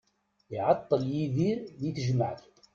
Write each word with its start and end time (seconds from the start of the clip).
Iɛeṭṭel 0.55 1.01
Yidir 1.11 1.59
di 1.79 1.89
tejmaɛt. 1.95 2.41